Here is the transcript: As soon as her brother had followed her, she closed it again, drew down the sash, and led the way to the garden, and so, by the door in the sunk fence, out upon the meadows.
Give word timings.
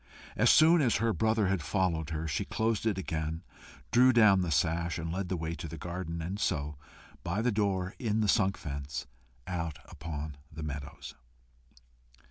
As 0.35 0.49
soon 0.49 0.81
as 0.81 0.95
her 0.95 1.13
brother 1.13 1.45
had 1.45 1.61
followed 1.61 2.09
her, 2.09 2.27
she 2.27 2.43
closed 2.43 2.87
it 2.87 2.97
again, 2.97 3.43
drew 3.91 4.11
down 4.11 4.41
the 4.41 4.49
sash, 4.49 4.97
and 4.97 5.13
led 5.13 5.29
the 5.29 5.37
way 5.37 5.53
to 5.53 5.67
the 5.67 5.77
garden, 5.77 6.23
and 6.23 6.39
so, 6.39 6.75
by 7.21 7.43
the 7.43 7.51
door 7.51 7.93
in 7.99 8.19
the 8.19 8.27
sunk 8.27 8.57
fence, 8.57 9.05
out 9.45 9.77
upon 9.85 10.37
the 10.51 10.63
meadows. 10.63 11.13